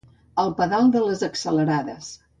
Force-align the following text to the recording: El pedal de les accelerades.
El 0.43 0.49
pedal 0.61 0.89
de 0.95 1.03
les 1.05 1.23
accelerades. 1.31 2.13